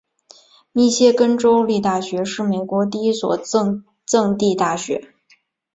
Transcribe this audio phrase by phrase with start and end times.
[0.71, 3.85] 密歇根州立大学是美国第一所赠
[4.35, 5.13] 地大学。